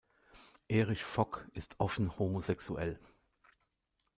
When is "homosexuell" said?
2.17-2.99